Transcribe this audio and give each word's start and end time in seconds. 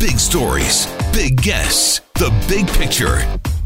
Big 0.00 0.18
stories, 0.18 0.86
big 1.12 1.42
guests, 1.42 2.00
the 2.14 2.30
big 2.48 2.66
picture. 2.68 3.18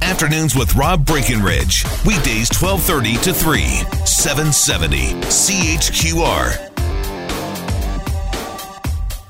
Afternoons 0.02 0.56
with 0.56 0.74
Rob 0.74 1.06
Breckenridge. 1.06 1.84
Weekdays 2.04 2.50
1230 2.50 3.14
to 3.18 3.32
3, 3.32 3.62
770 4.04 5.12
CHQR. 5.30 6.72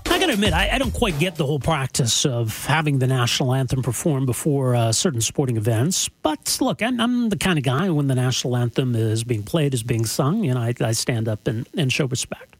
I 0.07 0.19
got 0.19 0.27
to 0.29 0.33
admit, 0.33 0.55
I, 0.55 0.71
I, 0.71 0.79
don't 0.79 0.95
quite 0.95 1.19
get 1.19 1.35
the 1.35 1.45
whole 1.45 1.61
practice 1.61 2.25
of 2.25 2.65
having 2.65 3.01
the 3.01 3.07
national 3.07 3.52
anthem 3.52 3.83
performed 3.83 4.25
before 4.25 4.75
uh, 4.75 4.91
certain 4.91 5.21
sporting 5.21 5.59
events. 5.59 6.09
But 6.09 6.57
look, 6.63 6.80
I'm, 6.83 6.99
I'm, 6.99 7.29
the 7.29 7.37
kind 7.37 7.59
of 7.59 7.65
guy 7.65 7.91
when 7.91 8.07
the 8.07 8.15
national 8.15 8.57
anthem 8.57 8.97
is 8.97 9.25
being 9.25 9.43
played, 9.43 9.75
is 9.75 9.83
being 9.83 10.07
sung, 10.07 10.47
and 10.47 10.59
I, 10.59 10.73
I 10.80 10.93
stand 10.93 11.29
up 11.29 11.47
and, 11.49 11.69
and 11.77 11.93
show 11.93 12.07
respect. 12.07 12.57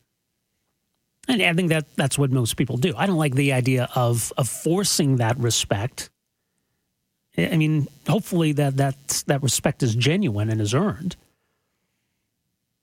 And 1.29 1.43
I 1.43 1.53
think 1.55 1.71
that 1.71 1.87
that's 1.97 2.19
what 2.19 2.31
most 2.31 2.57
people 2.57 2.77
do. 2.77 2.95
I 2.97 3.07
don't 3.07 3.17
like 3.17 3.35
the 3.35 3.53
idea 3.53 3.89
of 3.95 4.33
of 4.37 4.49
forcing 4.49 5.17
that 5.17 5.39
respect. 5.39 6.11
I 7.37 7.57
mean, 7.57 7.89
hopefully 8.09 8.53
that 8.53 8.77
that 8.77 9.25
that 9.27 9.43
respect 9.43 9.83
is 9.83 9.95
genuine 9.95 10.51
and 10.51 10.61
is 10.61 10.75
earned. 10.75 11.17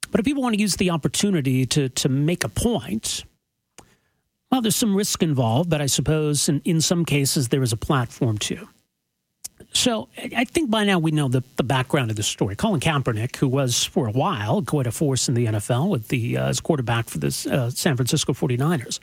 But 0.09 0.19
if 0.19 0.25
people 0.25 0.43
want 0.43 0.55
to 0.55 0.61
use 0.61 0.75
the 0.75 0.89
opportunity 0.89 1.65
to 1.67 1.89
to 1.89 2.09
make 2.09 2.43
a 2.43 2.49
point, 2.49 3.23
well, 4.51 4.61
there's 4.61 4.75
some 4.75 4.95
risk 4.95 5.23
involved, 5.23 5.69
but 5.69 5.81
I 5.81 5.85
suppose 5.85 6.49
in, 6.49 6.61
in 6.65 6.81
some 6.81 7.05
cases 7.05 7.49
there 7.49 7.63
is 7.63 7.71
a 7.71 7.77
platform 7.77 8.37
too. 8.37 8.67
So 9.73 10.09
I 10.35 10.43
think 10.43 10.69
by 10.69 10.83
now 10.83 10.99
we 10.99 11.11
know 11.11 11.29
the, 11.29 11.43
the 11.55 11.63
background 11.63 12.11
of 12.11 12.17
the 12.17 12.23
story. 12.23 12.55
Colin 12.55 12.81
Kaepernick, 12.81 13.37
who 13.37 13.47
was 13.47 13.85
for 13.85 14.07
a 14.07 14.11
while 14.11 14.61
quite 14.61 14.85
a 14.85 14.91
force 14.91 15.29
in 15.29 15.33
the 15.33 15.45
NFL 15.45 15.89
with 15.89 16.09
the 16.09 16.37
uh, 16.37 16.49
as 16.49 16.59
quarterback 16.59 17.09
for 17.09 17.19
the 17.19 17.27
uh, 17.49 17.69
San 17.69 17.95
Francisco 17.95 18.33
49ers, 18.33 18.99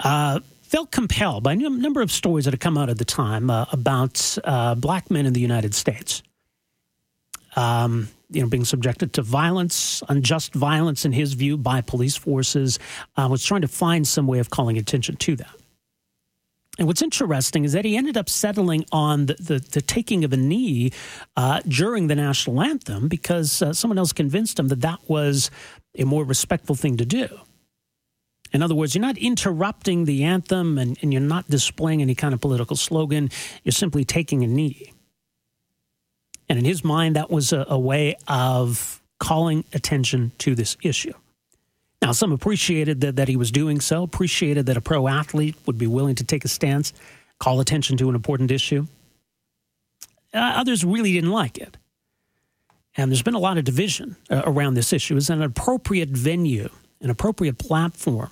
uh, 0.00 0.40
felt 0.62 0.90
compelled 0.90 1.42
by 1.42 1.52
a 1.52 1.56
number 1.56 2.00
of 2.00 2.12
stories 2.12 2.44
that 2.44 2.52
had 2.52 2.60
come 2.60 2.78
out 2.78 2.88
at 2.88 2.98
the 2.98 3.04
time 3.04 3.50
uh, 3.50 3.66
about 3.72 4.38
uh, 4.44 4.74
black 4.74 5.10
men 5.10 5.26
in 5.26 5.32
the 5.32 5.40
United 5.40 5.74
States. 5.74 6.22
Um, 7.56 8.08
you 8.30 8.40
know, 8.40 8.48
being 8.48 8.64
subjected 8.64 9.12
to 9.14 9.22
violence, 9.22 10.02
unjust 10.08 10.54
violence, 10.54 11.04
in 11.04 11.12
his 11.12 11.34
view, 11.34 11.58
by 11.58 11.82
police 11.82 12.16
forces, 12.16 12.78
uh, 13.16 13.28
was 13.30 13.44
trying 13.44 13.60
to 13.60 13.68
find 13.68 14.08
some 14.08 14.26
way 14.26 14.38
of 14.38 14.48
calling 14.48 14.78
attention 14.78 15.16
to 15.16 15.36
that. 15.36 15.54
And 16.82 16.88
what's 16.88 17.00
interesting 17.00 17.64
is 17.64 17.74
that 17.74 17.84
he 17.84 17.96
ended 17.96 18.16
up 18.16 18.28
settling 18.28 18.84
on 18.90 19.26
the, 19.26 19.34
the, 19.34 19.58
the 19.60 19.80
taking 19.80 20.24
of 20.24 20.32
a 20.32 20.36
knee 20.36 20.90
uh, 21.36 21.60
during 21.68 22.08
the 22.08 22.16
national 22.16 22.60
anthem 22.60 23.06
because 23.06 23.62
uh, 23.62 23.72
someone 23.72 23.98
else 23.98 24.12
convinced 24.12 24.58
him 24.58 24.66
that 24.66 24.80
that 24.80 24.98
was 25.06 25.48
a 25.96 26.02
more 26.02 26.24
respectful 26.24 26.74
thing 26.74 26.96
to 26.96 27.04
do. 27.04 27.28
In 28.52 28.64
other 28.64 28.74
words, 28.74 28.96
you're 28.96 29.00
not 29.00 29.16
interrupting 29.16 30.06
the 30.06 30.24
anthem 30.24 30.76
and, 30.76 30.98
and 31.02 31.12
you're 31.12 31.22
not 31.22 31.48
displaying 31.48 32.02
any 32.02 32.16
kind 32.16 32.34
of 32.34 32.40
political 32.40 32.74
slogan. 32.74 33.30
You're 33.62 33.70
simply 33.70 34.04
taking 34.04 34.42
a 34.42 34.48
knee. 34.48 34.92
And 36.48 36.58
in 36.58 36.64
his 36.64 36.82
mind, 36.82 37.14
that 37.14 37.30
was 37.30 37.52
a, 37.52 37.64
a 37.68 37.78
way 37.78 38.16
of 38.26 39.00
calling 39.20 39.64
attention 39.72 40.32
to 40.38 40.56
this 40.56 40.76
issue. 40.82 41.14
Now, 42.02 42.10
some 42.10 42.32
appreciated 42.32 43.00
that, 43.02 43.16
that 43.16 43.28
he 43.28 43.36
was 43.36 43.52
doing 43.52 43.80
so, 43.80 44.02
appreciated 44.02 44.66
that 44.66 44.76
a 44.76 44.80
pro 44.80 45.06
athlete 45.06 45.54
would 45.66 45.78
be 45.78 45.86
willing 45.86 46.16
to 46.16 46.24
take 46.24 46.44
a 46.44 46.48
stance, 46.48 46.92
call 47.38 47.60
attention 47.60 47.96
to 47.98 48.08
an 48.08 48.16
important 48.16 48.50
issue. 48.50 48.88
Uh, 50.34 50.38
others 50.38 50.84
really 50.84 51.12
didn't 51.12 51.30
like 51.30 51.58
it. 51.58 51.76
And 52.96 53.10
there's 53.10 53.22
been 53.22 53.34
a 53.34 53.38
lot 53.38 53.56
of 53.56 53.64
division 53.64 54.16
uh, 54.28 54.42
around 54.44 54.74
this 54.74 54.92
issue. 54.92 55.16
Is 55.16 55.30
an 55.30 55.42
appropriate 55.42 56.08
venue, 56.08 56.68
an 57.00 57.08
appropriate 57.08 57.58
platform 57.58 58.30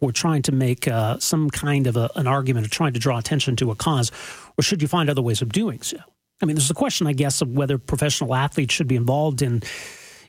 for 0.00 0.10
trying 0.10 0.42
to 0.42 0.52
make 0.52 0.88
uh, 0.88 1.18
some 1.20 1.50
kind 1.50 1.86
of 1.86 1.96
a, 1.96 2.10
an 2.16 2.26
argument 2.26 2.66
or 2.66 2.70
trying 2.70 2.94
to 2.94 3.00
draw 3.00 3.18
attention 3.18 3.54
to 3.56 3.70
a 3.70 3.76
cause, 3.76 4.10
or 4.58 4.62
should 4.62 4.82
you 4.82 4.88
find 4.88 5.08
other 5.08 5.22
ways 5.22 5.40
of 5.40 5.52
doing 5.52 5.80
so? 5.82 5.98
I 6.42 6.46
mean, 6.46 6.56
there's 6.56 6.70
a 6.70 6.74
question, 6.74 7.06
I 7.06 7.12
guess, 7.12 7.40
of 7.40 7.50
whether 7.50 7.78
professional 7.78 8.34
athletes 8.34 8.74
should 8.74 8.88
be 8.88 8.96
involved 8.96 9.40
in 9.40 9.62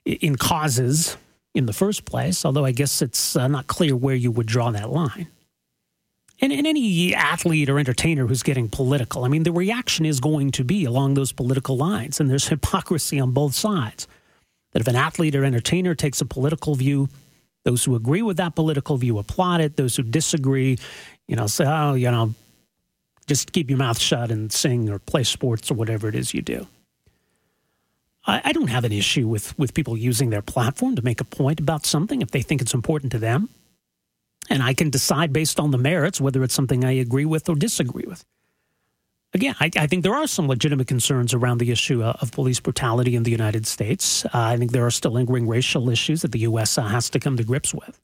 in 0.06 0.36
causes 0.36 1.18
in 1.54 1.66
the 1.66 1.74
first 1.74 2.06
place, 2.06 2.46
although 2.46 2.66
I 2.66 2.72
guess 2.72 3.02
it's 3.02 3.36
uh, 3.36 3.48
not 3.48 3.68
clear 3.68 3.96
where 3.96 4.16
you 4.16 4.32
would 4.32 4.48
draw 4.48 4.72
that 4.72 4.90
line. 4.90 5.28
And, 6.42 6.54
and 6.54 6.66
any 6.66 7.14
athlete 7.14 7.70
or 7.70 7.80
entertainer 7.80 8.28
who's 8.28 8.44
getting 8.44 8.70
political, 8.70 9.26
I 9.26 9.28
mean, 9.28 9.44
the 9.44 9.52
reaction 9.52 10.06
is 10.06 10.20
going 10.20 10.52
to 10.52 10.64
be 10.64 10.86
along 10.86 11.16
those 11.16 11.32
political 11.32 11.76
lines, 11.76 12.20
and 12.20 12.30
there's 12.30 12.48
hypocrisy 12.50 13.20
on 13.20 13.32
both 13.32 13.56
sides. 13.56 14.08
That 14.72 14.82
if 14.82 14.88
an 14.88 14.96
athlete 14.96 15.36
or 15.36 15.44
entertainer 15.44 15.96
takes 15.96 16.22
a 16.22 16.26
political 16.26 16.76
view, 16.76 17.10
those 17.66 17.84
who 17.84 17.96
agree 17.96 18.22
with 18.22 18.38
that 18.38 18.56
political 18.56 18.98
view 18.98 19.18
applaud 19.18 19.62
it. 19.62 19.76
Those 19.76 19.96
who 19.96 20.04
disagree, 20.04 20.78
you 21.28 21.36
know, 21.36 21.48
say, 21.48 21.66
oh, 21.68 21.94
you 21.94 22.10
know, 22.10 22.34
just 23.28 23.52
keep 23.52 23.70
your 23.70 23.78
mouth 23.78 24.00
shut 24.00 24.32
and 24.32 24.52
sing 24.52 24.90
or 24.90 25.00
play 25.00 25.24
sports 25.24 25.70
or 25.70 25.76
whatever 25.76 26.08
it 26.08 26.16
is 26.16 26.34
you 26.34 26.42
do. 26.42 26.68
I, 28.26 28.42
I 28.46 28.52
don't 28.52 28.68
have 28.68 28.84
an 28.84 28.92
issue 28.92 29.28
with, 29.28 29.58
with 29.58 29.74
people 29.74 29.98
using 29.98 30.30
their 30.30 30.42
platform 30.42 30.96
to 30.96 31.02
make 31.02 31.22
a 31.22 31.26
point 31.26 31.60
about 31.60 31.86
something 31.86 32.22
if 32.22 32.32
they 32.32 32.42
think 32.42 32.62
it's 32.62 32.74
important 32.74 33.12
to 33.14 33.20
them. 33.20 33.50
And 34.50 34.64
I 34.64 34.74
can 34.74 34.90
decide 34.90 35.32
based 35.32 35.60
on 35.60 35.72
the 35.72 35.78
merits 35.78 36.20
whether 36.20 36.44
it's 36.44 36.54
something 36.54 36.84
I 36.84 36.94
agree 36.94 37.26
with 37.26 37.50
or 37.50 37.56
disagree 37.56 38.06
with. 38.08 38.26
Again, 39.34 39.56
I, 39.60 39.70
I 39.76 39.86
think 39.86 40.04
there 40.04 40.16
are 40.16 40.26
some 40.26 40.48
legitimate 40.48 40.88
concerns 40.88 41.36
around 41.36 41.60
the 41.60 41.72
issue 41.72 42.02
uh, 42.02 42.14
of 42.20 42.32
police 42.32 42.60
brutality 42.60 43.16
in 43.16 43.24
the 43.24 43.32
United 43.32 43.68
States. 43.68 44.26
Uh, 44.26 44.30
I 44.34 44.58
think 44.58 44.72
there 44.72 44.86
are 44.86 44.92
still 44.92 45.12
lingering 45.12 45.48
racial 45.48 45.90
issues 45.90 46.24
that 46.24 46.32
the 46.32 46.40
U.S. 46.40 46.80
Uh, 46.80 46.84
has 46.84 47.12
to 47.12 47.20
come 47.20 47.38
to 47.38 47.44
grips 47.44 47.72
with. 47.72 48.02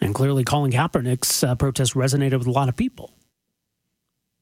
And 0.00 0.14
clearly, 0.14 0.42
Colin 0.42 0.72
Kaepernick's 0.72 1.44
uh, 1.44 1.54
protest 1.54 1.92
resonated 1.92 2.38
with 2.38 2.46
a 2.46 2.50
lot 2.50 2.70
of 2.70 2.76
people. 2.76 3.12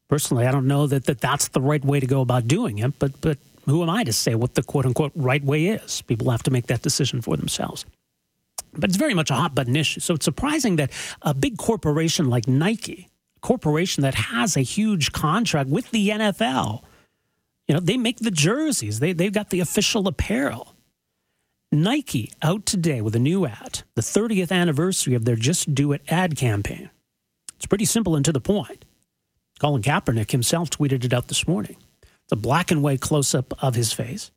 Personally, 0.07 0.47
I 0.47 0.53
don't 0.53 0.69
know 0.69 0.87
that, 0.87 1.07
that 1.07 1.21
that's 1.21 1.49
the 1.49 1.61
right 1.61 1.85
way 1.85 1.99
to 1.99 2.07
go 2.07 2.21
about 2.21 2.47
doing 2.47 2.79
it, 2.79 2.99
but, 3.01 3.21
but 3.21 3.39
who 3.69 3.83
am 3.83 3.91
I 3.91 4.05
to 4.05 4.13
say 4.13 4.35
what 4.35 4.55
the 4.55 4.63
quote 4.63 4.87
unquote 4.87 5.13
right 5.15 5.43
way 5.43 5.67
is? 5.67 6.03
People 6.03 6.31
have 6.31 6.43
to 6.45 6.51
make 6.51 6.67
that 6.67 6.83
decision 6.83 7.21
for 7.21 7.37
themselves. 7.37 7.85
But 8.73 8.91
it's 8.91 8.97
very 8.97 9.15
much 9.15 9.31
a 9.31 9.35
hot 9.35 9.55
button 9.55 9.77
issue. 9.77 10.01
So 10.01 10.15
it's 10.15 10.25
surprising 10.25 10.77
that 10.77 10.91
a 11.23 11.35
big 11.35 11.59
corporation 11.59 12.29
like 12.31 12.47
Nike, 12.47 13.09
a 13.37 13.41
corporation 13.41 14.03
that 14.03 14.15
has 14.15 14.57
a 14.57 14.61
huge 14.61 15.13
contract 15.13 15.69
with 15.69 15.91
the 15.91 16.11
NFL, 16.11 16.83
you 17.67 17.75
know, 17.75 17.81
they 17.81 17.97
make 17.97 18.19
the 18.19 18.31
jerseys, 18.31 19.01
they, 19.01 19.13
they've 19.13 19.33
got 19.33 19.51
the 19.51 19.61
official 19.61 20.09
apparel. 20.09 20.75
Nike 21.71 22.33
out 22.41 22.65
today 22.65 23.03
with 23.03 23.15
a 23.15 23.19
new 23.19 23.45
ad, 23.45 23.83
the 23.95 24.01
30th 24.01 24.51
anniversary 24.51 25.15
of 25.15 25.27
their 25.27 25.37
Just 25.37 25.75
Do 25.75 25.93
It 25.93 26.01
ad 26.09 26.37
campaign. 26.37 26.89
It's 27.57 27.67
pretty 27.67 27.85
simple 27.85 28.17
and 28.17 28.25
to 28.25 28.33
the 28.33 28.41
point. 28.41 28.87
Colin 29.59 29.83
Kaepernick 29.83 30.31
himself 30.31 30.71
tweeted 30.71 31.05
it 31.05 31.13
out 31.13 31.29
this 31.29 31.47
morning. 31.47 31.77
It's 32.29 32.35
a 32.35 32.37
black 32.37 32.71
and 32.71 32.83
white 32.83 33.01
close 33.01 33.35
up 33.35 33.55
of 33.65 33.75
his 33.75 33.95
face. 33.95 34.31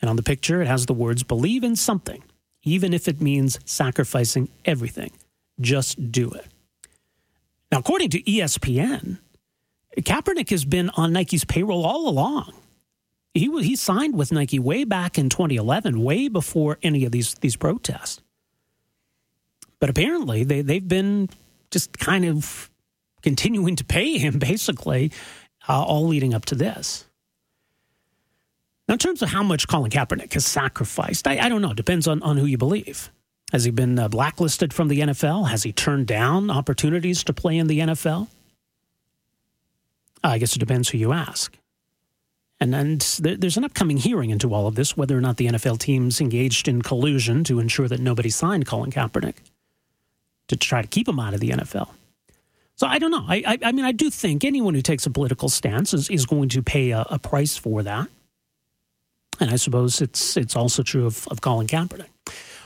And 0.00 0.08
on 0.08 0.16
the 0.16 0.22
picture, 0.22 0.62
it 0.62 0.66
has 0.68 0.86
the 0.86 0.94
words 0.94 1.22
believe 1.22 1.62
in 1.62 1.76
something, 1.76 2.24
even 2.62 2.94
if 2.94 3.08
it 3.08 3.20
means 3.20 3.60
sacrificing 3.66 4.48
everything. 4.64 5.10
Just 5.60 6.10
do 6.10 6.30
it. 6.30 6.46
Now, 7.70 7.80
according 7.80 8.08
to 8.10 8.22
ESPN, 8.22 9.18
Kaepernick 9.98 10.48
has 10.48 10.64
been 10.64 10.88
on 10.96 11.12
Nike's 11.12 11.44
payroll 11.44 11.84
all 11.84 12.08
along. 12.08 12.54
He, 13.34 13.44
he 13.62 13.76
signed 13.76 14.16
with 14.16 14.32
Nike 14.32 14.58
way 14.58 14.84
back 14.84 15.18
in 15.18 15.28
2011, 15.28 16.02
way 16.02 16.28
before 16.28 16.78
any 16.82 17.04
of 17.04 17.12
these, 17.12 17.34
these 17.34 17.56
protests. 17.56 18.22
But 19.78 19.90
apparently, 19.90 20.42
they, 20.44 20.62
they've 20.62 20.88
been 20.88 21.28
just 21.70 21.98
kind 21.98 22.24
of 22.24 22.70
continuing 23.20 23.76
to 23.76 23.84
pay 23.84 24.16
him 24.16 24.38
basically 24.38 25.12
uh, 25.70 25.84
all 25.84 26.06
leading 26.08 26.34
up 26.34 26.44
to 26.46 26.56
this. 26.56 27.06
Now, 28.88 28.94
in 28.94 28.98
terms 28.98 29.22
of 29.22 29.28
how 29.28 29.44
much 29.44 29.68
Colin 29.68 29.90
Kaepernick 29.90 30.32
has 30.32 30.44
sacrificed, 30.44 31.28
I, 31.28 31.38
I 31.38 31.48
don't 31.48 31.62
know. 31.62 31.70
It 31.70 31.76
depends 31.76 32.08
on, 32.08 32.22
on 32.24 32.36
who 32.36 32.46
you 32.46 32.58
believe. 32.58 33.10
Has 33.52 33.64
he 33.64 33.70
been 33.70 33.98
uh, 33.98 34.08
blacklisted 34.08 34.72
from 34.74 34.88
the 34.88 35.00
NFL? 35.00 35.48
Has 35.48 35.62
he 35.62 35.72
turned 35.72 36.08
down 36.08 36.50
opportunities 36.50 37.22
to 37.24 37.32
play 37.32 37.56
in 37.56 37.68
the 37.68 37.78
NFL? 37.80 38.28
I 40.24 40.38
guess 40.38 40.56
it 40.56 40.58
depends 40.58 40.88
who 40.88 40.98
you 40.98 41.12
ask. 41.12 41.56
And, 42.60 42.74
and 42.74 43.00
there's 43.20 43.56
an 43.56 43.64
upcoming 43.64 43.96
hearing 43.96 44.30
into 44.30 44.52
all 44.52 44.66
of 44.66 44.74
this, 44.74 44.96
whether 44.96 45.16
or 45.16 45.20
not 45.20 45.36
the 45.36 45.46
NFL 45.46 45.78
teams 45.78 46.20
engaged 46.20 46.68
in 46.68 46.82
collusion 46.82 47.44
to 47.44 47.60
ensure 47.60 47.88
that 47.88 48.00
nobody 48.00 48.28
signed 48.28 48.66
Colin 48.66 48.90
Kaepernick. 48.90 49.36
to 50.48 50.56
try 50.56 50.82
to 50.82 50.88
keep 50.88 51.08
him 51.08 51.20
out 51.20 51.32
of 51.32 51.40
the 51.40 51.50
NFL. 51.50 51.90
So 52.80 52.86
I 52.86 52.98
don't 52.98 53.10
know. 53.10 53.26
I, 53.28 53.42
I, 53.46 53.58
I 53.64 53.72
mean, 53.72 53.84
I 53.84 53.92
do 53.92 54.08
think 54.08 54.42
anyone 54.42 54.72
who 54.72 54.80
takes 54.80 55.04
a 55.04 55.10
political 55.10 55.50
stance 55.50 55.92
is, 55.92 56.08
is 56.08 56.24
going 56.24 56.48
to 56.48 56.62
pay 56.62 56.92
a, 56.92 57.02
a 57.10 57.18
price 57.18 57.54
for 57.54 57.82
that. 57.82 58.08
And 59.38 59.50
I 59.50 59.56
suppose 59.56 60.00
it's 60.00 60.34
it's 60.34 60.56
also 60.56 60.82
true 60.82 61.04
of, 61.04 61.28
of 61.28 61.42
Colin 61.42 61.66
Kaepernick. 61.66 62.08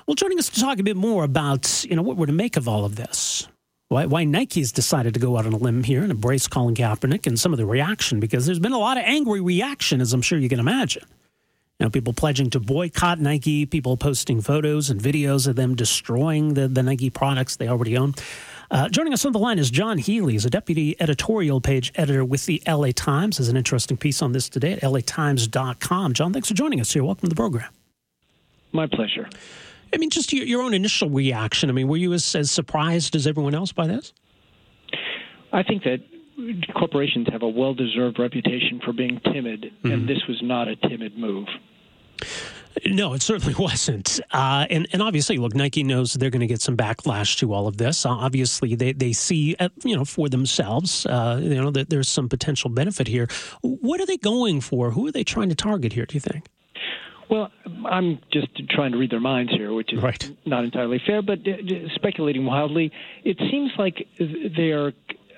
Well, 0.07 0.15
joining 0.15 0.39
us 0.39 0.51
to 0.51 0.61
talk 0.61 0.79
a 0.79 0.85
bit 0.85 0.97
more 0.97 1.25
about 1.25 1.85
you 1.85 1.97
know 1.97 2.03
what 2.03 2.17
we're 2.17 2.27
to 2.27 2.33
make 2.33 2.57
of 2.57 2.69
all 2.69 2.85
of 2.85 2.95
this, 2.95 3.49
why, 3.89 4.07
why 4.07 4.23
Nike's 4.23 4.71
decided 4.71 5.15
to 5.15 5.21
go 5.21 5.37
out 5.37 5.47
on 5.47 5.53
a 5.53 5.57
limb 5.57 5.83
here 5.83 6.03
and 6.03 6.13
embrace 6.13 6.47
Colin 6.47 6.77
Kaepernick 6.77 7.27
and 7.27 7.37
some 7.37 7.53
of 7.53 7.59
the 7.59 7.67
reaction 7.67 8.21
because 8.21 8.47
there's 8.47 8.61
been 8.61 8.73
a 8.73 8.79
lot 8.79 8.97
of 8.97 9.03
angry 9.05 9.41
reaction, 9.41 10.01
as 10.01 10.13
I'm 10.13 10.23
sure 10.23 10.39
you 10.39 10.49
can 10.49 10.61
imagine. 10.61 11.07
You 11.81 11.87
know, 11.87 11.91
people 11.91 12.13
pledging 12.13 12.51
to 12.51 12.61
boycott 12.61 13.19
Nike, 13.19 13.67
people 13.67 13.97
posting 13.97 14.41
photos 14.41 14.91
and 14.91 15.01
videos 15.01 15.49
of 15.49 15.57
them 15.57 15.75
destroying 15.75 16.55
the, 16.55 16.69
the 16.69 16.85
Nike 16.85 17.11
products 17.11 17.57
they 17.57 17.67
already 17.67 17.97
own. 17.97 18.15
Uh, 18.71 18.89
joining 18.89 19.13
us 19.13 19.25
on 19.25 19.33
the 19.33 19.39
line 19.39 19.59
is 19.59 19.71
Jon 19.71 19.99
Healey. 19.99 20.33
He's 20.33 20.45
a 20.45 20.51
deputy 20.51 20.97
editorial 21.01 21.61
page 21.61 21.93
editor 21.95 22.25
with 22.25 22.47
the 22.47 22.63
LA 22.67 22.93
Times. 22.95 23.39
There's 23.39 23.49
an 23.49 23.57
interesting 23.57 23.97
piece 23.97 24.23
on 24.23 24.33
this 24.33 24.49
today 24.49 24.73
at 24.75 24.83
latimes.com. 24.83 26.13
John, 26.15 26.33
thanks 26.33 26.49
for 26.49 26.55
joining 26.55 26.81
us 26.81 26.93
here. 26.93 27.05
Welcome 27.05 27.29
to 27.29 27.29
the 27.29 27.37
program. 27.37 27.71
My 28.73 28.87
pleasure. 28.87 29.29
I 29.93 29.99
mean, 29.99 30.11
just 30.11 30.33
your, 30.33 30.45
your 30.45 30.63
own 30.63 30.75
initial 30.75 31.09
reaction. 31.11 31.71
I 31.71 31.73
mean, 31.73 31.89
were 31.89 31.97
you 31.97 32.13
as, 32.13 32.35
as 32.35 32.51
surprised 32.51 33.15
as 33.15 33.27
everyone 33.27 33.55
else 33.55 33.71
by 33.73 33.87
this? 33.87 34.13
I 35.53 35.63
think 35.63 35.85
that 35.85 36.01
corporations 36.75 37.29
have 37.31 37.43
a 37.43 37.49
well 37.49 37.75
deserved 37.75 38.19
reputation 38.19 38.81
for 38.85 38.93
being 38.93 39.21
timid, 39.33 39.63
mm-hmm. 39.63 39.93
and 39.93 40.09
this 40.09 40.19
was 40.29 40.41
not 40.43 40.67
a 40.67 40.75
timid 40.75 41.17
move. 41.17 41.47
No, 42.87 43.13
it 43.15 43.23
certainly 43.23 43.55
wasn't. 43.59 44.21
Uh, 44.31 44.67
and, 44.71 44.87
and 44.93 45.03
obviously, 45.03 45.39
look, 45.39 45.55
Nike 45.55 45.83
knows 45.83 46.15
they're 46.15 46.31
going 46.31 46.41
to 46.41 46.47
get 46.47 46.61
some 46.61 46.77
backlash 46.77 47.39
to 47.39 47.53
all 47.53 47.67
of 47.67 47.77
this. 47.77 48.05
Uh, 48.05 48.11
obviously, 48.11 48.75
they, 48.75 48.93
they 48.93 49.13
see, 49.13 49.57
uh, 49.59 49.69
you 49.85 49.97
know, 49.97 50.05
for 50.05 50.29
themselves, 50.29 51.07
uh, 51.07 51.39
you 51.43 51.55
know, 51.55 51.71
that 51.71 51.91
there's 51.91 52.09
some 52.09 52.29
potential 52.29 52.71
benefit 52.71 53.09
here. 53.09 53.29
What 53.63 54.01
are 54.01 54.07
they 54.07 54.17
going 54.17 54.61
for? 54.61 54.91
Who 54.91 55.07
are 55.07 55.13
they 55.13 55.25
trying 55.25 55.49
to 55.49 55.55
target 55.55 55.93
here, 55.93 56.07
do 56.07 56.15
you 56.15 56.21
think? 56.21 56.47
Well, 57.31 57.51
I'm 57.87 58.19
just 58.33 58.49
trying 58.71 58.93
to 58.93 58.99
read 58.99 59.11
their 59.11 59.21
minds 59.21 59.53
here, 59.53 59.73
which 59.73 59.93
is 59.93 60.03
right. 60.03 60.31
not 60.45 60.65
entirely 60.65 61.01
fair, 61.05 61.23
but 61.23 61.39
uh, 61.41 61.89
speculating 61.95 62.45
wildly, 62.45 62.93
it 63.25 63.39
seems 63.51 63.73
like 63.79 64.07
they 64.19 64.73
are 64.73 64.93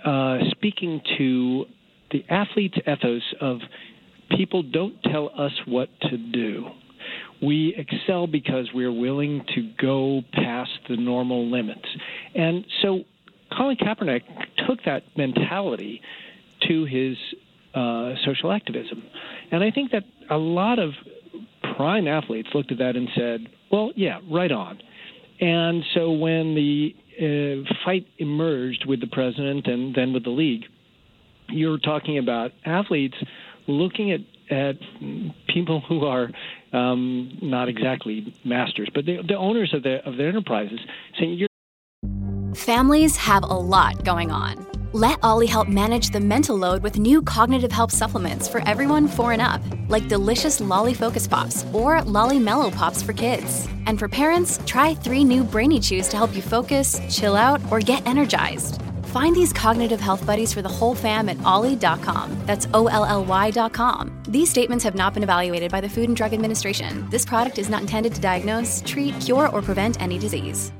uh, 0.05 0.38
speaking 0.50 1.00
to 1.17 1.67
the 2.11 2.25
athlete's 2.29 2.79
ethos 2.79 3.23
of 3.41 3.61
people 4.37 4.62
don't 4.62 5.00
tell 5.05 5.31
us 5.38 5.53
what 5.67 5.88
to 6.00 6.17
do 6.17 6.71
we 7.47 7.75
excel 7.77 8.27
because 8.27 8.69
we're 8.75 8.93
willing 8.93 9.45
to 9.55 9.71
go 9.81 10.23
past 10.33 10.71
the 10.89 10.97
normal 10.97 11.51
limits. 11.51 11.89
And 12.35 12.65
so 12.83 13.05
Colin 13.57 13.77
Kaepernick 13.77 14.23
took 14.67 14.79
that 14.85 15.03
mentality 15.17 16.01
to 16.69 16.85
his 16.85 17.17
uh, 17.75 18.15
social 18.25 18.53
activism. 18.53 19.03
And 19.53 19.63
I 19.63 19.71
think 19.71 19.93
that 19.93 20.03
a 20.29 20.37
lot 20.37 20.79
of 20.79 20.91
prime 21.77 22.09
athletes 22.09 22.49
looked 22.55 22.73
at 22.73 22.79
that 22.79 22.97
and 22.97 23.09
said, 23.15 23.41
well, 23.71 23.93
yeah, 23.95 24.19
right 24.31 24.51
on. 24.51 24.81
And 25.41 25.85
so 25.95 26.13
when 26.13 26.55
the 26.55 26.95
uh, 27.21 27.75
fight 27.85 28.07
emerged 28.19 28.85
with 28.87 29.01
the 29.01 29.07
president 29.07 29.67
and 29.67 29.95
then 29.95 30.13
with 30.13 30.25
the 30.25 30.31
league, 30.31 30.65
you're 31.49 31.79
talking 31.79 32.19
about 32.19 32.51
athletes 32.65 33.17
looking 33.69 34.11
at, 34.13 34.21
at 34.51 34.77
people 35.49 35.81
who 35.89 36.05
are 36.05 36.31
um, 36.73 37.39
not 37.43 37.69
exactly 37.69 38.35
masters, 38.45 38.89
but 38.95 39.05
the, 39.05 39.19
the 39.27 39.37
owners 39.37 39.73
of 39.75 39.83
their 39.83 40.01
of 40.01 40.17
their 40.17 40.29
enterprises, 40.29 40.81
saying 41.19 41.35
you're. 41.35 41.49
Families 42.55 43.17
have 43.17 43.43
a 43.43 43.47
lot 43.47 44.05
going 44.05 44.31
on. 44.31 44.67
Let 44.93 45.19
OLLY 45.23 45.47
help 45.47 45.69
manage 45.69 46.09
the 46.09 46.21
mental 46.21 46.57
load 46.57 46.83
with 46.83 46.99
new 46.99 47.21
cognitive 47.21 47.71
help 47.71 47.91
supplements 47.91 48.49
for 48.49 48.67
everyone 48.67 49.09
four 49.09 49.33
and 49.33 49.43
up, 49.43 49.61
like 49.89 50.09
delicious 50.09 50.59
Lolly 50.59 50.95
Focus 50.95 51.27
Pops 51.27 51.67
or 51.75 52.01
Lolly 52.03 52.39
Mellow 52.39 52.71
Pops 52.71 53.03
for 53.03 53.13
kids. 53.13 53.69
And 53.87 53.99
for 53.99 54.09
parents, 54.09 54.59
try 54.65 54.95
three 54.95 55.23
new 55.23 55.45
Brainy 55.45 55.81
Chews 55.81 56.09
to 56.09 56.17
help 56.17 56.35
you 56.35 56.41
focus, 56.41 56.99
chill 57.11 57.37
out, 57.37 57.61
or 57.71 57.81
get 57.81 58.07
energized. 58.07 58.81
Find 59.17 59.35
these 59.35 59.51
cognitive 59.51 59.99
health 59.99 60.27
buddies 60.27 60.53
for 60.53 60.61
the 60.61 60.69
whole 60.69 60.95
fam 60.95 61.31
at 61.31 61.43
olly.com. 61.43 62.37
That's 62.45 62.69
O 62.75 62.87
L 62.87 63.07
L 63.07 63.25
Y.com. 63.25 64.11
These 64.29 64.51
statements 64.51 64.85
have 64.85 64.95
not 64.95 65.15
been 65.15 65.23
evaluated 65.23 65.73
by 65.73 65.81
the 65.81 65.89
Food 65.89 66.09
and 66.09 66.17
Drug 66.17 66.35
Administration. 66.35 67.09
This 67.09 67.25
product 67.25 67.57
is 67.57 67.71
not 67.71 67.81
intended 67.81 68.15
to 68.15 68.21
diagnose, 68.21 68.83
treat, 68.85 69.19
cure, 69.23 69.49
or 69.49 69.63
prevent 69.63 69.99
any 70.03 70.19
disease. 70.19 70.71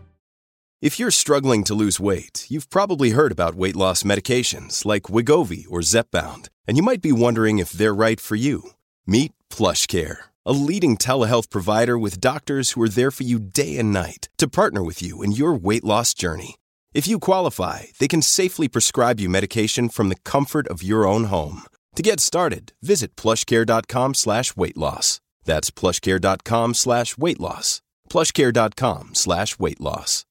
If 0.83 1.01
you're 1.01 1.11
struggling 1.11 1.65
to 1.65 1.75
lose 1.75 1.99
weight, 1.99 2.45
you've 2.51 2.69
probably 2.69 3.13
heard 3.13 3.33
about 3.33 3.55
weight 3.55 3.75
loss 3.75 4.03
medications 4.03 4.85
like 4.85 5.05
Wegovy 5.05 5.65
or 5.71 5.81
Zepbound, 5.81 6.51
and 6.67 6.77
you 6.77 6.83
might 6.83 7.01
be 7.01 7.13
wondering 7.13 7.59
if 7.59 7.71
they're 7.71 7.95
right 7.95 8.21
for 8.21 8.37
you. 8.37 8.73
Meet 9.07 9.33
PlushCare, 9.49 10.19
a 10.45 10.53
leading 10.53 10.99
telehealth 10.99 11.49
provider 11.49 11.99
with 11.99 12.21
doctors 12.21 12.73
who 12.73 12.83
are 12.83 12.95
there 12.99 13.11
for 13.11 13.23
you 13.23 13.39
day 13.39 13.79
and 13.79 13.95
night 13.95 14.29
to 14.37 14.47
partner 14.47 14.85
with 14.85 15.01
you 15.01 15.23
in 15.23 15.33
your 15.33 15.55
weight 15.55 15.85
loss 15.85 16.13
journey. 16.13 16.57
If 16.97 17.07
you 17.07 17.19
qualify, 17.19 17.81
they 17.99 18.09
can 18.09 18.23
safely 18.23 18.69
prescribe 18.69 19.21
you 19.21 19.29
medication 19.29 19.91
from 19.91 20.09
the 20.09 20.23
comfort 20.25 20.67
of 20.69 20.83
your 20.83 21.07
own 21.07 21.25
home. 21.25 21.65
To 21.95 22.03
get 22.03 22.21
started, 22.21 22.73
visit 22.81 23.15
plushcare.com 23.17 24.15
slash 24.15 24.57
weight 24.57 24.79
loss. 24.79 25.21
That's 25.45 25.71
plushcare.com 25.71 26.73
slash 26.73 27.19
weight 27.19 27.39
loss. 27.39 27.83
Plushcare.com 28.09 29.15
slash 29.15 29.59
weight 29.59 29.79
loss. 29.79 30.25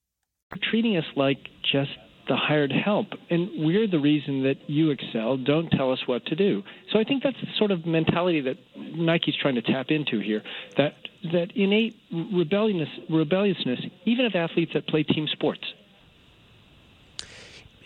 Treating 0.72 0.98
us 0.98 1.06
like 1.16 1.38
just 1.72 1.92
the 2.28 2.36
hired 2.36 2.72
help. 2.72 3.10
And 3.30 3.48
we're 3.58 3.88
the 3.88 4.00
reason 4.00 4.42
that 4.46 4.68
you 4.68 4.90
excel. 4.90 5.38
Don't 5.38 5.70
tell 5.70 5.92
us 5.92 6.00
what 6.08 6.26
to 6.26 6.36
do. 6.36 6.64
So 6.92 6.98
I 6.98 7.04
think 7.04 7.22
that's 7.22 7.40
the 7.42 7.48
sort 7.60 7.70
of 7.70 7.86
mentality 7.86 8.42
that 8.42 8.58
Nike's 8.76 9.36
trying 9.40 9.56
to 9.56 9.62
tap 9.62 9.88
into 9.90 10.20
here. 10.20 10.42
That 10.78 10.96
that 11.32 11.52
innate 11.56 11.96
rebelliousness, 12.12 12.90
rebelliousness, 13.08 13.82
even 14.06 14.26
of 14.26 14.34
athletes 14.34 14.72
that 14.74 14.88
play 14.88 15.04
team 15.04 15.28
sports. 15.32 15.62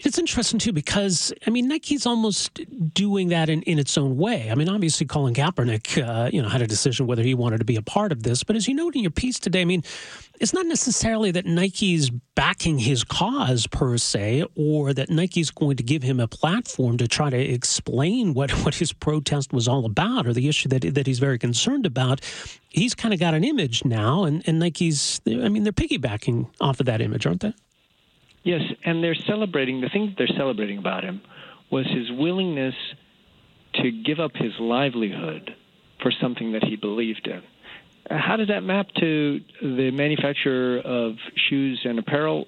It's 0.01 0.18
interesting 0.18 0.60
too 0.60 0.72
because 0.72 1.34
I 1.46 1.50
mean 1.50 1.68
Nike's 1.68 2.06
almost 2.06 2.62
doing 2.94 3.30
that 3.30 3.50
in, 3.50 3.62
in 3.63 3.78
its 3.78 3.98
own 3.98 4.16
way. 4.16 4.50
I 4.50 4.56
mean, 4.56 4.69
obviously 4.69 5.06
Colin 5.06 5.34
Kaepernick, 5.34 6.01
uh, 6.01 6.30
you 6.31 6.42
know, 6.42 6.48
had 6.48 6.62
a 6.62 6.68
decision 6.68 7.06
whether 7.06 7.22
he 7.22 7.34
wanted 7.34 7.57
to 7.57 7.66
be 7.66 7.75
a 7.75 7.81
part 7.81 8.13
of 8.13 8.24
this. 8.24 8.44
But 8.44 8.56
as 8.56 8.68
you 8.68 8.74
note 8.74 8.96
in 8.96 9.01
your 9.01 9.12
piece 9.12 9.40
today, 9.40 9.62
I 9.62 9.66
mean, 9.66 9.84
it's 10.40 10.54
not 10.54 10.66
necessarily 10.66 11.31
that 11.31 11.46
Nike's 11.46 12.10
backing 12.10 12.80
his 12.80 13.04
cause 13.04 13.68
per 13.68 13.98
se, 13.98 14.46
or 14.56 14.94
that 14.94 15.10
Nike's 15.10 15.51
going 15.51 15.75
to 15.75 15.84
give 15.84 16.01
him 16.01 16.22
a 16.22 16.27
platform 16.29 16.98
to 16.98 17.08
try 17.08 17.29
to 17.29 17.38
explain 17.38 18.34
what, 18.34 18.51
what 18.63 18.75
his 18.75 18.94
protest 18.94 19.51
was 19.51 19.68
all 19.68 19.86
about, 19.86 20.25
or 20.25 20.34
the 20.34 20.48
issue 20.48 20.70
that 20.70 20.94
that 20.94 21.08
he's 21.08 21.20
very 21.20 21.38
concerned 21.38 21.86
about. 21.86 22.22
He's 22.70 22.96
kind 22.96 23.13
of 23.13 23.20
got 23.20 23.34
an 23.34 23.44
image 23.44 23.84
now, 23.84 24.24
and, 24.24 24.44
and 24.48 24.60
Nike's, 24.60 25.20
I 25.27 25.50
mean, 25.50 25.63
they're 25.63 25.74
piggybacking 25.74 26.48
off 26.62 26.79
of 26.79 26.86
that 26.86 27.01
image, 27.01 27.25
aren't 27.25 27.41
they? 27.41 27.53
Yes, 28.43 28.62
and 28.84 29.03
they're 29.03 29.15
celebrating. 29.15 29.81
The 29.81 29.89
thing 29.89 30.08
that 30.08 30.15
they're 30.17 30.38
celebrating 30.38 30.77
about 30.77 31.03
him 31.03 31.22
was 31.72 31.86
his 31.86 32.10
willingness 32.12 32.75
to 33.75 33.91
give 33.91 34.19
up 34.19 34.31
his 34.36 34.53
livelihood 34.60 35.55
for 36.01 36.12
something 36.12 36.53
that 36.53 36.63
he 36.63 36.75
believed 36.75 37.27
in. 37.27 37.41
How 38.10 38.38
does 38.38 38.48
that 38.48 38.63
map 38.63 38.88
to 39.00 39.39
the 39.62 39.91
manufacturer 39.91 40.79
of 40.79 41.15
shoes 41.50 41.81
and 41.84 42.00
apparel? 42.00 42.48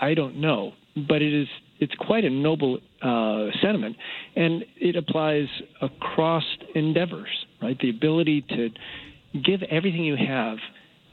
I 0.00 0.14
don't 0.14 0.36
know, 0.36 0.72
but 0.96 1.20
it 1.22 1.34
is 1.34 1.48
it's 1.80 1.94
quite 1.96 2.24
a 2.24 2.30
noble 2.30 2.78
uh, 3.02 3.46
sentiment, 3.60 3.96
and 4.36 4.64
it 4.76 4.94
applies 4.94 5.48
across 5.80 6.44
endeavors. 6.74 7.46
Right, 7.60 7.78
the 7.78 7.90
ability 7.90 8.42
to 8.48 8.70
give 9.40 9.62
everything 9.64 10.04
you 10.04 10.16
have 10.16 10.58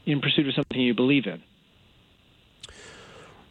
in 0.06 0.20
pursuit 0.20 0.48
of 0.48 0.54
something 0.54 0.80
you 0.80 0.94
believe 0.94 1.26
in. 1.26 1.42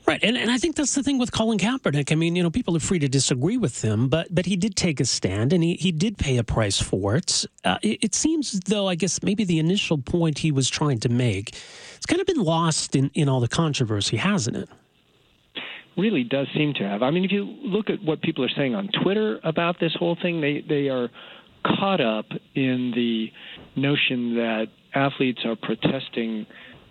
Right, 0.09 0.23
and, 0.23 0.35
and 0.35 0.49
I 0.49 0.57
think 0.57 0.75
that's 0.75 0.95
the 0.95 1.03
thing 1.03 1.19
with 1.19 1.31
Colin 1.31 1.59
Kaepernick. 1.59 2.11
I 2.11 2.15
mean, 2.15 2.35
you 2.35 2.41
know, 2.41 2.49
people 2.49 2.75
are 2.75 2.79
free 2.79 2.97
to 2.97 3.07
disagree 3.07 3.57
with 3.57 3.83
him, 3.83 4.09
but 4.09 4.33
but 4.33 4.47
he 4.47 4.55
did 4.55 4.75
take 4.75 4.99
a 4.99 5.05
stand, 5.05 5.53
and 5.53 5.63
he, 5.63 5.75
he 5.75 5.91
did 5.91 6.17
pay 6.17 6.37
a 6.37 6.43
price 6.43 6.81
for 6.81 7.15
it. 7.15 7.45
Uh, 7.63 7.77
it. 7.83 7.99
It 8.01 8.15
seems, 8.15 8.59
though, 8.61 8.87
I 8.87 8.95
guess 8.95 9.21
maybe 9.21 9.43
the 9.43 9.59
initial 9.59 9.99
point 9.99 10.39
he 10.39 10.51
was 10.51 10.67
trying 10.67 10.99
to 11.01 11.09
make, 11.09 11.55
it's 11.95 12.07
kind 12.07 12.19
of 12.19 12.25
been 12.25 12.43
lost 12.43 12.95
in, 12.95 13.11
in 13.13 13.29
all 13.29 13.39
the 13.39 13.47
controversy, 13.47 14.17
hasn't 14.17 14.57
it? 14.57 14.67
Really 15.95 16.23
does 16.23 16.47
seem 16.55 16.73
to 16.79 16.83
have. 16.85 17.03
I 17.03 17.11
mean, 17.11 17.23
if 17.23 17.31
you 17.31 17.43
look 17.45 17.91
at 17.91 18.01
what 18.03 18.23
people 18.23 18.43
are 18.43 18.49
saying 18.57 18.73
on 18.73 18.89
Twitter 19.03 19.39
about 19.43 19.79
this 19.79 19.93
whole 19.93 20.17
thing, 20.19 20.41
they 20.41 20.65
they 20.67 20.89
are 20.89 21.09
caught 21.63 22.01
up 22.01 22.25
in 22.55 22.93
the 22.95 23.31
notion 23.79 24.33
that 24.37 24.69
athletes 24.95 25.41
are 25.45 25.55
protesting 25.55 26.47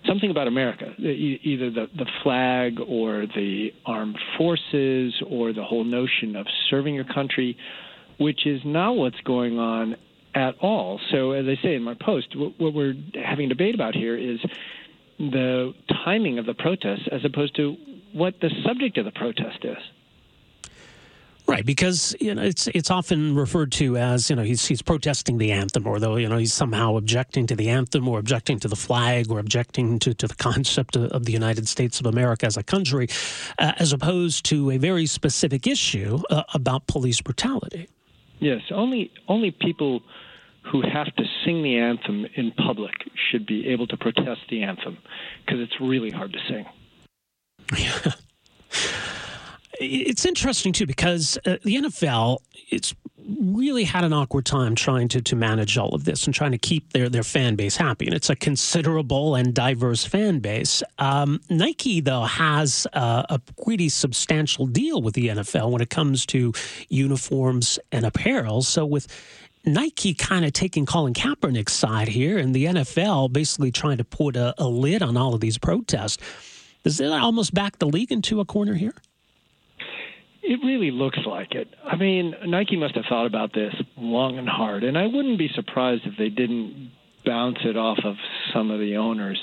something 0.07 0.31
about 0.31 0.47
America, 0.47 0.95
either 0.99 1.71
the, 1.71 1.87
the 1.97 2.07
flag 2.23 2.79
or 2.81 3.27
the 3.27 3.71
armed 3.85 4.19
forces 4.37 5.15
or 5.29 5.53
the 5.53 5.65
whole 5.65 5.85
notion 5.85 6.37
of 6.37 6.47
serving 6.71 6.95
your 6.95 7.05
country, 7.05 7.57
which 8.19 8.47
is 8.47 8.61
not 8.65 8.93
what's 8.93 9.21
going 9.25 9.59
on 9.59 9.97
at 10.35 10.55
all. 10.61 11.01
So, 11.11 11.33
as 11.33 11.47
I 11.47 11.61
say 11.63 11.75
in 11.75 11.83
my 11.83 11.95
post, 11.95 12.29
what 12.37 12.75
we're 12.75 12.95
having 13.15 13.47
a 13.47 13.49
debate 13.49 13.75
about 13.75 13.95
here 13.95 14.17
is 14.17 14.39
the 15.19 15.75
timing 16.05 16.39
of 16.39 16.47
the 16.47 16.55
protests 16.55 17.09
as 17.11 17.25
opposed 17.25 17.57
to 17.57 17.77
what 18.13 18.35
the 18.41 18.51
subject 18.65 18.99
of 18.99 19.05
the 19.05 19.11
protest 19.11 19.59
is. 19.65 19.77
Right, 21.49 21.65
because 21.65 22.15
you 22.21 22.35
know 22.35 22.43
it's 22.43 22.67
it's 22.69 22.91
often 22.91 23.35
referred 23.35 23.73
to 23.73 23.97
as 23.97 24.29
you 24.29 24.37
know 24.37 24.43
he's 24.43 24.67
he's 24.67 24.83
protesting 24.83 25.39
the 25.39 25.51
anthem, 25.51 25.87
or 25.87 25.99
though 25.99 26.17
you 26.17 26.29
know 26.29 26.37
he's 26.37 26.53
somehow 26.53 26.97
objecting 26.97 27.47
to 27.47 27.57
the 27.57 27.71
anthem, 27.71 28.07
or 28.07 28.19
objecting 28.19 28.61
to 28.61 28.69
the 28.69 28.77
flag, 28.77 29.31
or 29.31 29.39
objecting 29.39 29.99
to, 30.01 30.13
to 30.13 30.29
the 30.29 30.35
concept 30.35 30.95
of, 30.95 31.05
of 31.05 31.25
the 31.25 31.33
United 31.33 31.67
States 31.67 32.01
of 32.01 32.07
America 32.07 32.45
as 32.45 32.59
a 32.59 32.63
country, 32.63 33.09
uh, 33.59 33.73
as 33.79 33.95
opposed 33.95 34.45
to 34.45 34.71
a 34.73 34.77
very 34.77 35.07
specific 35.07 35.67
issue 35.67 36.19
uh, 36.29 36.43
about 36.53 36.87
police 36.87 37.23
brutality. 37.23 37.89
Yes, 38.41 38.61
only 38.71 39.11
only 39.27 39.51
people 39.51 40.03
who 40.71 40.83
have 40.83 41.07
to 41.17 41.25
sing 41.47 41.63
the 41.63 41.79
anthem 41.79 42.27
in 42.35 42.53
public 42.53 42.93
should 43.31 43.47
be 43.47 43.69
able 43.69 43.87
to 43.87 43.97
protest 43.97 44.43
the 44.51 44.65
anthem 44.65 44.99
because 45.47 45.61
it's 45.61 45.81
really 45.81 46.11
hard 46.11 46.35
to 46.35 46.39
sing. 46.47 46.67
It's 49.81 50.27
interesting 50.27 50.73
too 50.73 50.87
because 50.87 51.39
uh, 51.47 51.57
the 51.63 51.77
NFL 51.77 52.39
it's 52.71 52.95
really 53.29 53.85
had 53.85 54.05
an 54.05 54.13
awkward 54.13 54.47
time 54.47 54.75
trying 54.75 55.09
to, 55.09 55.21
to 55.21 55.37
manage 55.37 55.77
all 55.77 55.95
of 55.95 56.05
this 56.05 56.25
and 56.25 56.35
trying 56.35 56.53
to 56.53 56.59
keep 56.59 56.93
their, 56.93 57.09
their 57.09 57.23
fan 57.23 57.57
base 57.57 57.77
happy. 57.77 58.07
And 58.07 58.15
it's 58.15 58.31
a 58.31 58.37
considerable 58.37 59.35
and 59.35 59.55
diverse 59.55 60.05
fan 60.05 60.39
base. 60.39 60.83
Um, 60.99 61.41
Nike, 61.51 62.01
though, 62.01 62.23
has 62.23 62.87
uh, 62.95 63.25
a 63.29 63.39
pretty 63.63 63.89
substantial 63.89 64.67
deal 64.67 65.03
with 65.03 65.15
the 65.15 65.29
NFL 65.29 65.71
when 65.71 65.83
it 65.83 65.91
comes 65.91 66.25
to 66.27 66.53
uniforms 66.89 67.79
and 67.93 68.07
apparel. 68.07 68.63
So, 68.63 68.87
with 68.87 69.07
Nike 69.65 70.15
kind 70.15 70.45
of 70.45 70.53
taking 70.55 70.87
Colin 70.87 71.13
Kaepernick's 71.13 71.75
side 71.75 72.09
here 72.09 72.39
and 72.39 72.55
the 72.55 72.67
NFL 72.67 73.33
basically 73.33 73.71
trying 73.71 73.99
to 73.99 74.05
put 74.05 74.37
a, 74.37 74.55
a 74.57 74.67
lid 74.67 75.03
on 75.03 75.17
all 75.17 75.35
of 75.35 75.41
these 75.41 75.59
protests, 75.59 76.23
does 76.85 76.97
that 76.99 77.13
almost 77.13 77.53
back 77.53 77.79
the 77.79 77.87
league 77.87 78.13
into 78.13 78.41
a 78.41 78.47
corner 78.47 78.75
here? 78.75 78.95
It 80.49 80.61
really 80.65 80.91
looks 80.91 81.19
like 81.27 81.55
it. 81.55 81.69
I 81.85 81.97
mean, 81.97 82.35
Nike 82.47 82.77
must 82.77 82.95
have 82.95 83.05
thought 83.07 83.27
about 83.27 83.53
this 83.53 83.75
long 83.99 84.39
and 84.39 84.49
hard, 84.49 84.83
and 84.83 84.97
I 84.97 85.07
wouldn't 85.07 85.37
be 85.37 85.51
surprised 85.55 86.07
if 86.07 86.17
they 86.17 86.31
didn't 86.31 86.91
bounce 87.23 87.59
it 87.67 87.77
off 87.77 87.99
of 88.03 88.17
some 88.55 88.71
of 88.71 88.81
the 88.81 88.97
owners. 88.97 89.39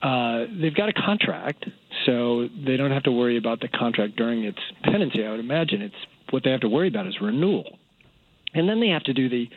Uh, 0.00 0.44
they've 0.48 0.74
got 0.74 0.88
a 0.88 0.92
contract, 0.92 1.64
so 2.06 2.48
they 2.64 2.76
don't 2.76 2.92
have 2.92 3.02
to 3.02 3.10
worry 3.10 3.36
about 3.36 3.58
the 3.58 3.66
contract 3.66 4.14
during 4.14 4.44
its 4.44 4.60
pendency. 4.84 5.26
I 5.26 5.32
would 5.32 5.40
imagine 5.40 5.82
it's 5.82 5.96
what 6.30 6.44
they 6.44 6.52
have 6.52 6.60
to 6.60 6.68
worry 6.68 6.86
about 6.86 7.08
is 7.08 7.20
renewal, 7.20 7.76
and 8.54 8.68
then 8.68 8.78
they 8.78 8.90
have 8.90 9.02
to 9.04 9.14
do 9.14 9.28
the 9.28 9.50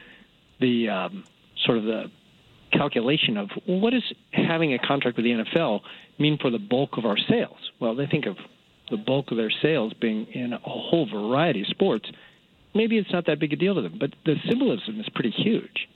the 0.59 0.89
um, 0.89 1.23
sort 1.65 1.77
of 1.77 1.83
the 1.83 2.09
calculation 2.71 3.37
of 3.37 3.51
what 3.67 3.91
does 3.91 4.11
having 4.31 4.73
a 4.73 4.79
contract 4.79 5.17
with 5.17 5.23
the 5.23 5.33
NFL 5.33 5.81
mean 6.17 6.39
for 6.39 6.49
the 6.49 6.57
bulk 6.57 6.97
of 6.97 7.05
our 7.05 7.17
sales? 7.29 7.57
Well, 7.79 7.93
they 7.93 8.07
think 8.07 8.25
of 8.25 8.37
the 8.89 8.97
bulk 8.97 9.31
of 9.31 9.37
their 9.37 9.51
sales 9.61 9.93
being 9.93 10.25
in 10.27 10.53
a 10.53 10.59
whole 10.59 11.07
variety 11.07 11.61
of 11.61 11.67
sports, 11.67 12.09
maybe 12.73 12.97
it's 12.97 13.11
not 13.11 13.25
that 13.25 13.39
big 13.39 13.53
a 13.53 13.55
deal 13.55 13.75
to 13.75 13.81
them. 13.81 13.97
But 13.99 14.13
the 14.25 14.35
symbolism 14.47 14.99
is 14.99 15.07
pretty 15.09 15.31
huge. 15.31 15.87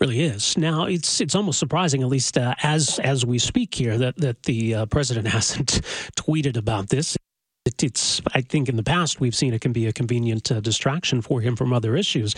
Really 0.00 0.22
is. 0.22 0.58
Now 0.58 0.86
it's 0.86 1.20
it's 1.20 1.34
almost 1.34 1.60
surprising, 1.60 2.02
at 2.02 2.08
least 2.08 2.36
uh, 2.36 2.54
as 2.62 2.98
as 2.98 3.24
we 3.24 3.38
speak 3.38 3.74
here, 3.74 3.96
that 3.98 4.16
that 4.16 4.42
the 4.44 4.74
uh, 4.74 4.86
president 4.86 5.28
hasn't 5.38 5.80
tweeted 6.16 6.56
about 6.56 6.88
this. 6.88 7.16
It, 7.64 7.84
it's 7.84 8.20
I 8.34 8.40
think 8.40 8.68
in 8.68 8.74
the 8.74 8.82
past 8.82 9.20
we've 9.20 9.36
seen 9.36 9.54
it 9.54 9.60
can 9.60 9.72
be 9.72 9.86
a 9.86 9.92
convenient 9.92 10.50
uh, 10.50 10.60
distraction 10.60 11.22
for 11.22 11.40
him 11.40 11.54
from 11.54 11.72
other 11.72 11.94
issues, 11.94 12.34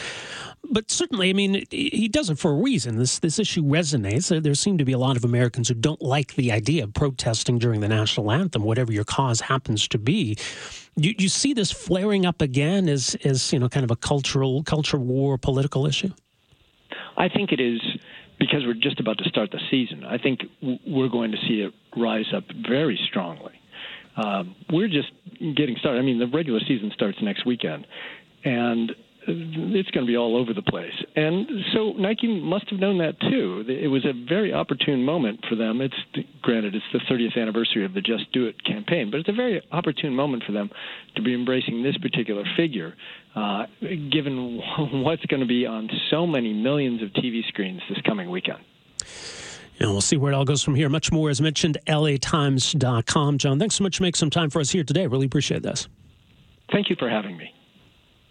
but 0.70 0.90
certainly 0.90 1.30
I 1.30 1.32
mean 1.32 1.64
he 1.70 2.08
does 2.08 2.28
it 2.28 2.38
for 2.38 2.50
a 2.50 2.54
reason. 2.54 2.98
This 2.98 3.20
this 3.20 3.38
issue 3.38 3.62
resonates. 3.62 4.42
There 4.42 4.54
seem 4.54 4.76
to 4.76 4.84
be 4.84 4.92
a 4.92 4.98
lot 4.98 5.16
of 5.16 5.24
Americans 5.24 5.68
who 5.68 5.74
don't 5.74 6.02
like 6.02 6.34
the 6.34 6.52
idea 6.52 6.84
of 6.84 6.92
protesting 6.92 7.58
during 7.58 7.80
the 7.80 7.88
national 7.88 8.30
anthem, 8.30 8.64
whatever 8.64 8.92
your 8.92 9.04
cause 9.04 9.40
happens 9.40 9.88
to 9.88 9.98
be. 9.98 10.36
You, 10.96 11.14
you 11.18 11.30
see 11.30 11.54
this 11.54 11.72
flaring 11.72 12.26
up 12.26 12.42
again 12.42 12.86
as 12.86 13.16
as 13.24 13.50
you 13.50 13.58
know 13.58 13.70
kind 13.70 13.84
of 13.84 13.90
a 13.90 13.96
cultural 13.96 14.62
culture 14.62 14.98
war 14.98 15.38
political 15.38 15.86
issue. 15.86 16.12
I 17.16 17.30
think 17.30 17.50
it 17.50 17.60
is 17.60 17.80
because 18.38 18.66
we're 18.66 18.74
just 18.74 19.00
about 19.00 19.16
to 19.18 19.24
start 19.30 19.52
the 19.52 19.60
season. 19.70 20.04
I 20.04 20.18
think 20.18 20.40
we're 20.86 21.08
going 21.08 21.30
to 21.30 21.38
see 21.48 21.62
it 21.62 21.72
rise 21.96 22.30
up 22.34 22.44
very 22.68 23.00
strongly 23.08 23.52
um, 24.16 24.54
we're 24.70 24.88
just 24.88 25.10
getting 25.56 25.76
started. 25.78 25.98
I 25.98 26.02
mean, 26.02 26.18
the 26.18 26.26
regular 26.26 26.60
season 26.60 26.90
starts 26.94 27.18
next 27.22 27.46
weekend, 27.46 27.86
and 28.44 28.92
it's 29.26 29.90
going 29.90 30.06
to 30.06 30.10
be 30.10 30.16
all 30.16 30.36
over 30.36 30.52
the 30.52 30.62
place. 30.62 30.92
And 31.16 31.46
so 31.72 31.92
Nike 31.92 32.28
must 32.40 32.68
have 32.70 32.78
known 32.78 32.98
that 32.98 33.18
too. 33.20 33.64
It 33.68 33.88
was 33.88 34.04
a 34.04 34.12
very 34.12 34.52
opportune 34.52 35.04
moment 35.04 35.44
for 35.48 35.56
them. 35.56 35.80
It's 35.80 35.94
granted 36.42 36.74
it's 36.74 36.84
the 36.92 37.00
30th 37.10 37.40
anniversary 37.40 37.84
of 37.84 37.94
the 37.94 38.00
Just 38.00 38.30
Do 38.32 38.46
It 38.46 38.62
campaign, 38.64 39.10
but 39.10 39.20
it's 39.20 39.28
a 39.28 39.32
very 39.32 39.62
opportune 39.72 40.14
moment 40.14 40.44
for 40.44 40.52
them 40.52 40.70
to 41.16 41.22
be 41.22 41.34
embracing 41.34 41.82
this 41.82 41.96
particular 41.98 42.44
figure, 42.56 42.94
uh, 43.34 43.66
given 43.80 44.60
what's 45.02 45.24
going 45.26 45.40
to 45.40 45.46
be 45.46 45.66
on 45.66 45.88
so 46.10 46.26
many 46.26 46.52
millions 46.52 47.02
of 47.02 47.10
TV 47.10 47.46
screens 47.48 47.80
this 47.88 47.98
coming 48.06 48.30
weekend. 48.30 48.58
And 49.80 49.90
we'll 49.90 50.00
see 50.00 50.16
where 50.16 50.32
it 50.32 50.34
all 50.34 50.44
goes 50.44 50.62
from 50.62 50.74
here. 50.74 50.88
Much 50.88 51.10
more, 51.10 51.30
as 51.30 51.40
mentioned, 51.40 51.78
latimes.com. 51.86 53.38
Jon, 53.38 53.58
thanks 53.58 53.74
so 53.74 53.84
much 53.84 53.96
for 53.96 54.02
making 54.04 54.18
some 54.18 54.30
time 54.30 54.50
for 54.50 54.60
us 54.60 54.70
here 54.70 54.84
today. 54.84 55.06
Really 55.06 55.26
appreciate 55.26 55.62
this. 55.62 55.88
Thank 56.70 56.90
you 56.90 56.96
for 56.96 57.08
having 57.08 57.36
me. 57.36 57.52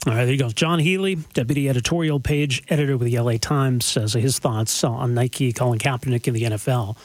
All 0.06 0.14
right, 0.14 0.26
there 0.26 0.34
you 0.34 0.40
go. 0.40 0.50
Jon 0.50 0.80
Healey, 0.80 1.16
deputy 1.34 1.70
editorial 1.70 2.20
page 2.20 2.62
editor 2.68 2.98
with 2.98 3.10
the 3.10 3.18
LA 3.20 3.38
Times, 3.38 3.86
says 3.86 4.14
his 4.14 4.38
thoughts 4.38 4.84
on 4.84 5.14
Nike, 5.14 5.54
Colin 5.54 5.80
Kaepernick, 5.80 6.28
and 6.28 6.36
the 6.36 6.44
NFL. 6.44 6.98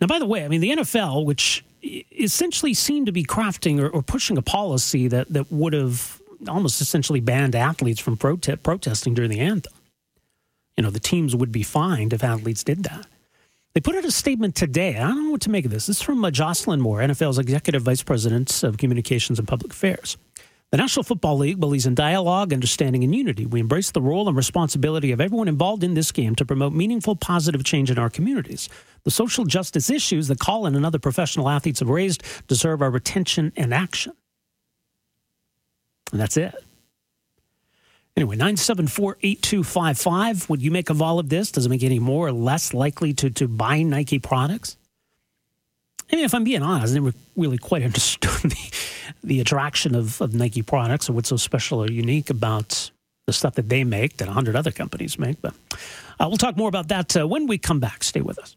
Now, 0.00 0.06
by 0.06 0.18
the 0.18 0.26
way, 0.26 0.44
I 0.44 0.48
mean, 0.48 0.60
the 0.60 0.70
NFL, 0.70 1.24
which 1.24 1.64
essentially 1.82 2.74
seemed 2.74 3.06
to 3.06 3.12
be 3.12 3.24
crafting 3.24 3.80
or, 3.80 3.88
or 3.88 4.02
pushing 4.02 4.36
a 4.36 4.42
policy 4.42 5.06
that, 5.08 5.32
that 5.32 5.52
would 5.52 5.72
have 5.72 6.20
almost 6.48 6.80
essentially 6.80 7.20
banned 7.20 7.54
athletes 7.54 8.00
from 8.00 8.16
prote- 8.16 8.62
protesting 8.62 9.14
during 9.14 9.30
the 9.30 9.40
anthem. 9.40 9.72
You 10.76 10.82
know, 10.82 10.90
the 10.90 11.00
teams 11.00 11.34
would 11.34 11.52
be 11.52 11.62
fined 11.62 12.12
if 12.12 12.22
athletes 12.22 12.64
did 12.64 12.84
that. 12.84 13.06
They 13.78 13.82
put 13.82 13.94
out 13.94 14.04
a 14.04 14.10
statement 14.10 14.56
today. 14.56 14.96
I 14.96 15.06
don't 15.06 15.26
know 15.26 15.30
what 15.30 15.42
to 15.42 15.50
make 15.50 15.64
of 15.64 15.70
this. 15.70 15.86
This 15.86 15.98
is 15.98 16.02
from 16.02 16.24
uh, 16.24 16.32
Jocelyn 16.32 16.80
Moore, 16.80 16.98
NFL's 16.98 17.38
Executive 17.38 17.80
Vice 17.80 18.02
President 18.02 18.64
of 18.64 18.76
Communications 18.76 19.38
and 19.38 19.46
Public 19.46 19.70
Affairs. 19.70 20.16
The 20.72 20.78
National 20.78 21.04
Football 21.04 21.38
League 21.38 21.60
believes 21.60 21.86
in 21.86 21.94
dialogue, 21.94 22.52
understanding, 22.52 23.04
and 23.04 23.14
unity. 23.14 23.46
We 23.46 23.60
embrace 23.60 23.92
the 23.92 24.02
role 24.02 24.26
and 24.26 24.36
responsibility 24.36 25.12
of 25.12 25.20
everyone 25.20 25.46
involved 25.46 25.84
in 25.84 25.94
this 25.94 26.10
game 26.10 26.34
to 26.34 26.44
promote 26.44 26.72
meaningful, 26.72 27.14
positive 27.14 27.62
change 27.62 27.88
in 27.88 28.00
our 28.00 28.10
communities. 28.10 28.68
The 29.04 29.12
social 29.12 29.44
justice 29.44 29.90
issues 29.90 30.26
that 30.26 30.40
Colin 30.40 30.74
and 30.74 30.84
other 30.84 30.98
professional 30.98 31.48
athletes 31.48 31.78
have 31.78 31.88
raised 31.88 32.24
deserve 32.48 32.82
our 32.82 32.96
attention 32.96 33.52
and 33.56 33.72
action. 33.72 34.12
And 36.10 36.20
that's 36.20 36.36
it. 36.36 36.52
Anyway, 38.18 38.34
974 38.34 39.18
8255. 39.22 40.50
Would 40.50 40.60
you 40.60 40.72
make 40.72 40.90
of 40.90 41.00
all 41.00 41.20
of 41.20 41.28
this? 41.28 41.52
Does 41.52 41.66
it 41.66 41.68
make 41.68 41.82
you 41.82 41.86
any 41.86 42.00
more 42.00 42.26
or 42.26 42.32
less 42.32 42.74
likely 42.74 43.14
to, 43.14 43.30
to 43.30 43.46
buy 43.46 43.82
Nike 43.82 44.18
products? 44.18 44.76
I 46.10 46.16
mean, 46.16 46.24
if 46.24 46.34
I'm 46.34 46.42
being 46.42 46.64
honest, 46.64 46.94
I 46.94 46.98
never 46.98 47.14
really 47.36 47.58
quite 47.58 47.82
understood 47.84 48.50
the, 48.50 48.72
the 49.22 49.38
attraction 49.38 49.94
of, 49.94 50.20
of 50.20 50.34
Nike 50.34 50.62
products 50.62 51.08
or 51.08 51.12
what's 51.12 51.28
so 51.28 51.36
special 51.36 51.78
or 51.80 51.88
unique 51.88 52.28
about 52.28 52.90
the 53.26 53.32
stuff 53.32 53.54
that 53.54 53.68
they 53.68 53.84
make 53.84 54.16
that 54.16 54.26
100 54.26 54.56
other 54.56 54.72
companies 54.72 55.16
make. 55.16 55.40
But 55.40 55.54
uh, 56.18 56.26
we'll 56.26 56.38
talk 56.38 56.56
more 56.56 56.68
about 56.68 56.88
that 56.88 57.16
uh, 57.16 57.28
when 57.28 57.46
we 57.46 57.56
come 57.56 57.78
back. 57.78 58.02
Stay 58.02 58.20
with 58.20 58.40
us. 58.40 58.56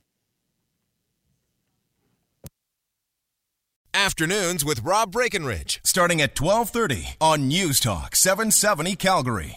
Afternoons 3.93 4.63
with 4.63 4.83
Rob 4.83 5.11
Breckenridge, 5.11 5.81
starting 5.83 6.21
at 6.21 6.39
1230 6.39 7.17
on 7.19 7.49
News 7.49 7.77
Talk 7.81 8.15
770 8.15 8.95
Calgary. 8.95 9.49